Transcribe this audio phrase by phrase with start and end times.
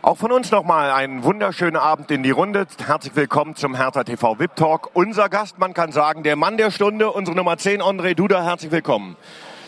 [0.00, 2.66] Auch von uns nochmal einen wunderschönen Abend in die Runde.
[2.86, 4.90] Herzlich willkommen zum Hertha TV VIP Talk.
[4.94, 8.44] Unser Gast, man kann sagen, der Mann der Stunde, unsere Nummer 10, André Duda.
[8.44, 9.16] Herzlich willkommen.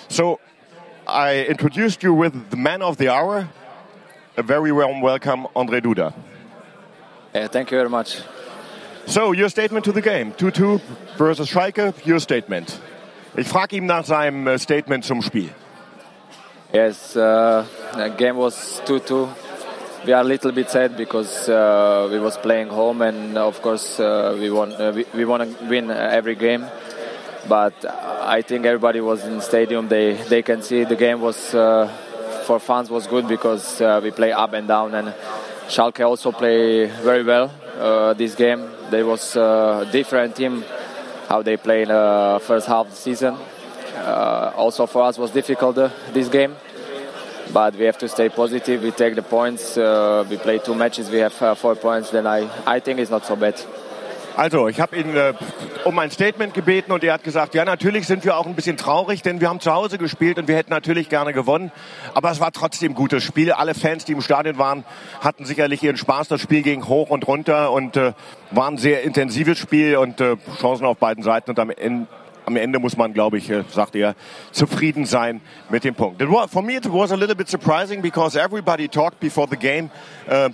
[0.09, 0.39] So,
[1.09, 3.49] I introduced you with the man of the hour.
[4.37, 6.15] A very warm welcome, André Duda.
[7.35, 8.23] Yeah, thank you very much.
[9.07, 10.33] So, your statement to the game.
[10.35, 10.81] 2-2
[11.19, 12.79] versus Schalke, your statement.
[13.37, 15.51] Ich frage ihm nach seinem äh, Statement zum Spiel.
[16.73, 17.65] Yes, uh,
[17.97, 19.29] the game was 2-2.
[20.07, 24.01] We are a little bit sad because uh, we was playing home and of course
[24.01, 26.65] uh, we want uh, we, we want to win every game.
[27.47, 29.89] But I think everybody was in the stadium.
[29.89, 31.87] They they can see the game was uh,
[32.47, 35.15] for fans was good because uh, we play up and down and
[35.69, 37.51] Schalke also play very well
[38.15, 38.71] this game.
[38.91, 40.65] They was a different team
[41.29, 43.37] how they play in the first half of the season.
[43.95, 46.57] Uh, also for us was difficult uh, this game,
[47.53, 48.83] but we have to stay positive.
[48.83, 49.77] We take the points.
[49.77, 51.11] Uh, we play two matches.
[51.11, 52.11] We have four points.
[52.11, 53.55] Then I, I think it's not so bad.
[54.37, 55.35] Also, ich habe ihn äh,
[55.85, 58.77] um ein Statement gebeten und er hat gesagt, ja, natürlich sind wir auch ein bisschen
[58.77, 61.73] traurig, denn wir haben zu Hause gespielt und wir hätten natürlich gerne gewonnen.
[62.15, 63.53] Aber es war trotzdem ein gutes Spiel.
[63.53, 64.85] Alle Fans, die im Stadion waren,
[65.21, 66.29] hatten sicherlich ihren Spaß.
[66.29, 68.13] Das Spiel ging hoch und runter und äh,
[68.53, 71.51] war ein sehr intensives Spiel und äh, Chancen auf beiden Seiten.
[71.51, 71.71] Und am
[72.51, 74.15] am Ende muss man, glaube ich, äh, sagt er,
[74.53, 76.21] zufrieden sein mit dem Punkt.
[76.21, 79.57] It was, for me, it was a little bit surprising because everybody talked before the
[79.57, 79.91] game.
[80.29, 80.51] Uh,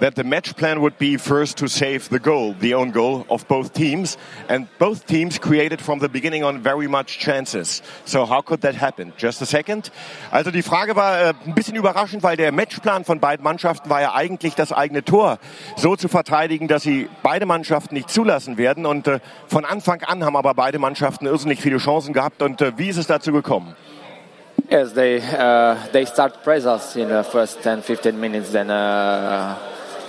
[0.00, 3.46] that the match plan would be first to save the goal, the own goal of
[3.48, 4.18] both teams.
[4.48, 7.82] And both teams created from the beginning on very much chances.
[8.04, 9.12] So how could that happen?
[9.16, 9.90] Just a second.
[10.30, 14.00] Also die Frage war äh, ein bisschen überraschend, weil der Matchplan von beiden Mannschaften war
[14.00, 15.38] ja eigentlich das eigene Tor
[15.76, 18.86] so zu verteidigen, dass sie beide Mannschaften nicht zulassen werden.
[18.86, 22.42] Und äh, von Anfang an haben aber beide Mannschaften irrsinnig viele Chancen gehabt.
[22.42, 23.76] Und äh, wie ist es dazu gekommen?
[24.70, 28.52] Yes, they uh, they start press us in the first 10, 15 minutes.
[28.52, 29.56] Then uh,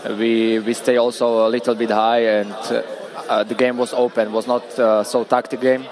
[0.10, 4.32] we we stay also a little bit high, and uh, the game was open.
[4.32, 5.86] was not uh, so tactic game.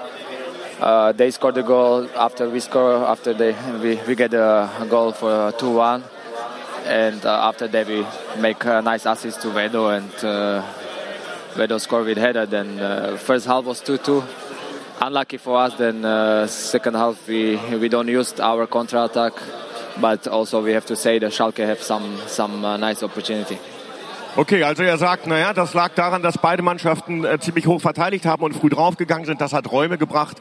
[0.80, 3.04] Uh, they scored the goal after we score.
[3.04, 6.02] After they we, we get a goal for two one,
[6.86, 8.04] and uh, after that we
[8.40, 10.64] make a nice assist to Vedo and uh,
[11.54, 12.46] Vedo score with header.
[12.46, 14.24] Then uh, first half was two two.
[15.00, 15.74] Unlucky for us.
[15.74, 16.02] Then
[16.48, 19.32] second half we we don't use our counter attack,
[20.00, 23.58] but also we have to say that Schalke have some some nice opportunity.
[24.36, 28.26] Okay, also er sagt, naja, das lag daran, dass beide Mannschaften äh, ziemlich hoch verteidigt
[28.26, 29.40] haben und früh draufgegangen sind.
[29.40, 30.36] Das hat Räume gebracht.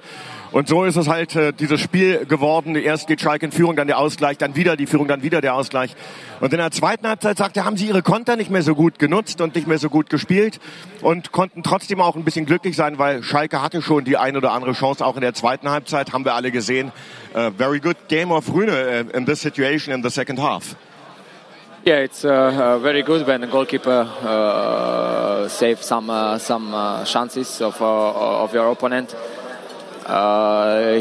[0.51, 2.75] Und so ist es halt äh, dieses Spiel geworden.
[2.75, 5.55] Erst geht Schalke in Führung, dann der Ausgleich, dann wieder die Führung, dann wieder der
[5.55, 5.95] Ausgleich.
[6.39, 8.99] Und in der zweiten Halbzeit sagt er, haben sie ihre Konter nicht mehr so gut
[8.99, 10.59] genutzt und nicht mehr so gut gespielt
[11.01, 14.51] und konnten trotzdem auch ein bisschen glücklich sein, weil Schalke hatte schon die ein oder
[14.51, 16.91] andere Chance auch in der zweiten Halbzeit, haben wir alle gesehen.
[17.35, 18.71] Uh, very good game of Rühne
[19.13, 20.75] uh, in this situation in the second half.
[21.85, 27.05] Yeah, it's uh, uh, very good when the goalkeeper uh, saves some uh, some uh,
[27.05, 29.15] chances of uh, of your opponent.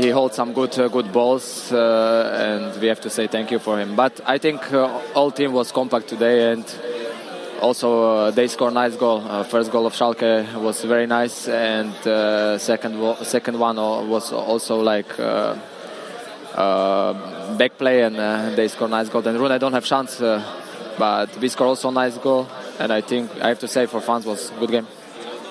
[0.00, 3.96] he holds some good good balls, and we have to say thank you for him.
[3.96, 4.72] But I think
[5.14, 6.64] all team was compact today, and
[7.60, 9.20] also they scored nice goal.
[9.44, 11.92] first goal of Schalke was very nice, and
[12.60, 13.76] second second one
[14.08, 15.10] was also like.
[17.58, 18.16] back play and
[18.56, 19.26] they score nice goal.
[19.26, 20.20] And Rune I don't have chance
[20.98, 22.46] but we scored also a nice goal,
[22.78, 24.86] and I think I have to say for fans was a good game.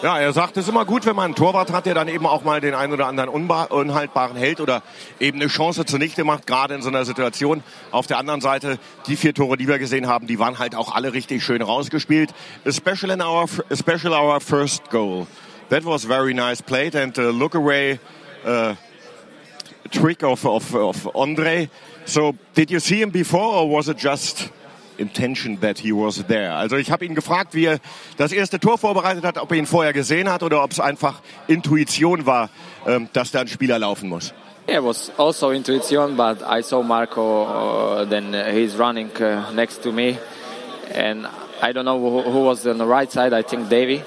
[0.04, 2.28] Ja, er sagt, es ist immer gut, wenn man einen Torwart hat, der dann eben
[2.28, 4.84] auch mal den einen oder anderen unhaltbaren hält oder
[5.20, 7.64] eben eine Chance zunichte macht, gerade in so einer Situation.
[7.90, 8.78] Auf der anderen Seite,
[9.08, 12.30] die vier Tore, die wir gesehen haben, die waren halt auch alle richtig schön rausgespielt.
[12.64, 15.26] Especially in our, especially our first goal.
[15.70, 18.00] That was very nice played and uh, look away
[18.46, 18.76] uh,
[19.90, 21.70] trick of, of, of Andre.
[22.06, 24.52] So, did you see him before or was it just
[24.98, 26.54] intention that he was there.
[26.54, 27.80] Also ich habe ihn gefragt, wie er
[28.18, 31.22] das erste Tor vorbereitet hat, ob er ihn vorher gesehen hat oder ob es einfach
[31.48, 32.50] Intuition war,
[32.86, 34.34] ähm, dass da ein Spieler laufen muss.
[34.70, 37.46] Yeah, it was also intuition, but I saw Marco.
[37.46, 40.18] Uh, then he's running uh, next to me,
[40.94, 41.26] and
[41.62, 43.32] I don't know who, who, was on the right side.
[43.32, 44.04] I think Davy,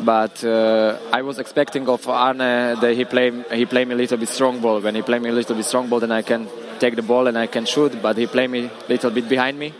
[0.00, 2.38] but uh, I was expecting of Arne
[2.80, 4.80] that he play he play me a little bit strong ball.
[4.80, 6.48] When he play me a little bit strong ball, then I can
[6.84, 7.92] take the ball and I can shoot.
[8.02, 9.72] But he play me a little bit behind me,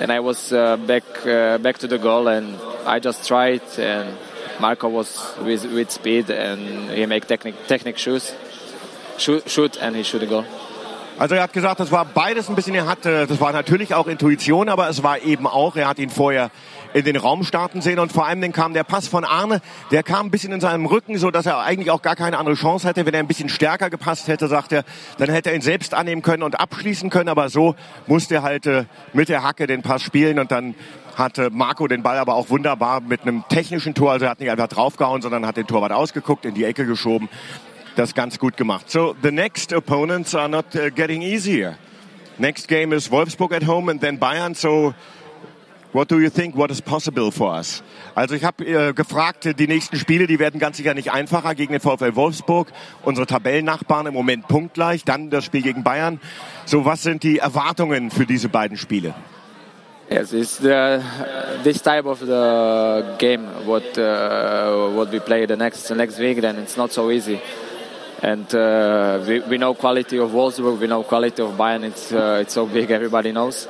[0.00, 2.46] and I was uh, back uh, back to the goal, and
[2.86, 4.08] I just tried, and
[4.60, 5.08] Marco was
[5.46, 8.24] with with speed, and he make technique technique shoot,
[9.18, 10.46] shoot, shoot, and he shoot the goal.
[11.18, 14.06] Also er hat gesagt, das war beides ein bisschen, er hatte, das war natürlich auch
[14.06, 16.52] Intuition, aber es war eben auch, er hat ihn vorher
[16.94, 19.60] in den Raum starten sehen und vor allem dann kam der Pass von Arne,
[19.90, 22.54] der kam ein bisschen in seinem Rücken, so dass er eigentlich auch gar keine andere
[22.54, 23.04] Chance hätte.
[23.04, 24.84] Wenn er ein bisschen stärker gepasst hätte, sagt er,
[25.18, 27.74] dann hätte er ihn selbst annehmen können und abschließen können, aber so
[28.06, 30.76] musste er halt äh, mit der Hacke den Pass spielen und dann
[31.16, 34.52] hatte Marco den Ball aber auch wunderbar mit einem technischen Tor, also er hat nicht
[34.52, 37.28] einfach draufgehauen, sondern hat den Torwart ausgeguckt, in die Ecke geschoben
[37.98, 38.90] das ganz gut gemacht.
[38.90, 41.76] So the next opponents are not uh, getting easier.
[42.38, 44.54] Next game is Wolfsburg at home and then Bayern.
[44.54, 44.94] So
[45.92, 46.56] what do you think?
[46.56, 47.82] What is possible for us?
[48.14, 51.72] Also ich habe äh, gefragt, die nächsten Spiele, die werden ganz sicher nicht einfacher gegen
[51.72, 52.68] den VfL Wolfsburg,
[53.02, 56.20] unsere Tabellennachbarn im Moment punktgleich, dann das Spiel gegen Bayern.
[56.66, 59.14] So was sind die Erwartungen für diese beiden Spiele?
[60.10, 61.02] Yes, it's the,
[61.64, 66.40] this type of the game what uh, what we play the next the next week.
[66.40, 67.40] Then it's not so easy.
[68.22, 71.84] And uh, we, we know quality of Wolfsburg, we know quality of Bayern.
[71.84, 73.68] It's uh, it's so big, everybody knows.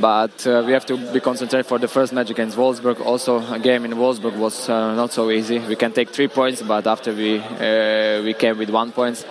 [0.00, 3.04] But uh, we have to be concentrated for the first match against Wolfsburg.
[3.04, 5.58] Also, a game in Wolfsburg was uh, not so easy.
[5.58, 9.26] We can take three points, but after we uh, we came with one point.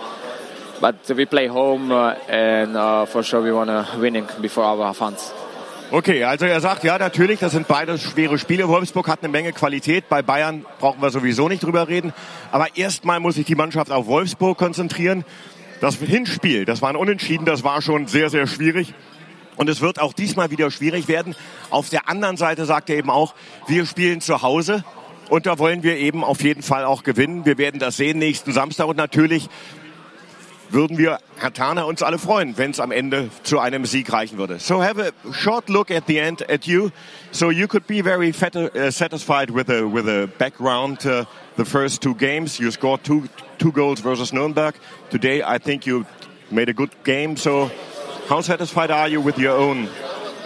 [0.80, 5.32] But we play home, uh, and for sure we want to winning before our fans.
[5.92, 8.68] Okay, also er sagt, ja, natürlich, das sind beide schwere Spiele.
[8.68, 10.08] Wolfsburg hat eine Menge Qualität.
[10.08, 12.12] Bei Bayern brauchen wir sowieso nicht drüber reden.
[12.52, 15.24] Aber erstmal muss sich die Mannschaft auf Wolfsburg konzentrieren.
[15.80, 18.94] Das Hinspiel, das war ein Unentschieden, das war schon sehr, sehr schwierig.
[19.56, 21.34] Und es wird auch diesmal wieder schwierig werden.
[21.70, 23.34] Auf der anderen Seite sagt er eben auch,
[23.66, 24.84] wir spielen zu Hause.
[25.28, 27.46] Und da wollen wir eben auf jeden Fall auch gewinnen.
[27.46, 28.86] Wir werden das sehen nächsten Samstag.
[28.86, 29.48] Und natürlich
[30.72, 34.38] würden wir, Herr Tana, uns alle freuen, wenn es am Ende zu einem Sieg reichen
[34.38, 34.58] würde.
[34.58, 36.90] So have a short look at the end at you.
[37.32, 41.04] So you could be very uh, satisfied with a with a background.
[41.04, 41.24] Uh,
[41.56, 43.28] the first two games, you scored two
[43.58, 44.74] two goals versus Nuremberg.
[45.10, 46.06] Today, I think you
[46.50, 47.36] made a good game.
[47.36, 47.70] So,
[48.28, 49.88] how satisfied are you with your own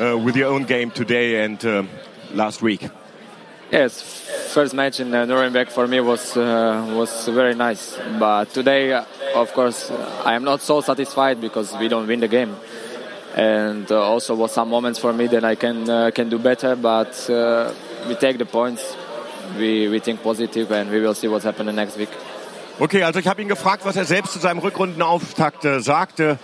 [0.00, 1.84] uh, with your own game today and uh,
[2.32, 2.88] last week?
[3.70, 7.98] Yes, first match in uh, Nuremberg for me was uh, was very nice.
[8.20, 9.04] But today, uh,
[9.34, 9.90] of course,
[10.24, 12.54] I am not so satisfied because we don't win the game,
[13.34, 16.76] and uh, also was some moments for me that I can uh, can do better.
[16.76, 17.72] But uh,
[18.06, 18.96] we take the points,
[19.58, 22.10] we we think positive, and we will see what's happening next week.
[22.80, 26.38] Okay, also ich habe ihn gefragt, was er selbst zu seinem Rückrundenauftakt äh, sagte.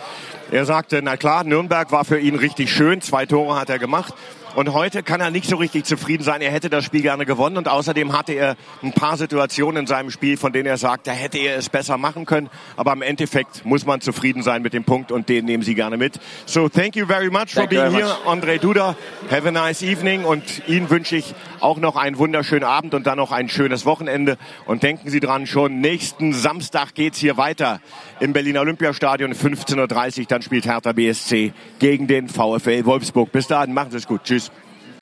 [0.53, 4.15] Er sagte, na klar, Nürnberg war für ihn richtig schön, zwei Tore hat er gemacht.
[4.57, 6.41] Und heute kann er nicht so richtig zufrieden sein.
[6.41, 7.57] Er hätte das Spiel gerne gewonnen.
[7.57, 11.13] Und außerdem hatte er ein paar Situationen in seinem Spiel, von denen er sagt, da
[11.13, 12.51] hätte er es besser machen können.
[12.77, 15.97] Aber im Endeffekt muss man zufrieden sein mit dem Punkt und den nehmen Sie gerne
[15.97, 16.19] mit.
[16.47, 18.97] So thank you very much thank for being here, André Duda.
[19.31, 20.25] Have a nice evening.
[20.25, 24.37] Und Ihnen wünsche ich auch noch einen wunderschönen Abend und dann noch ein schönes Wochenende.
[24.67, 27.81] Und denken Sie dran, schon nächsten Samstag geht's hier weiter
[28.19, 30.27] im Berliner Olympiastadion 15.30 Uhr.
[30.27, 33.31] Dann spielt Hertha BSC gegen den VfL Wolfsburg.
[33.33, 34.25] Bis dahin, machen Sie es gut.
[34.25, 34.40] Tschüss.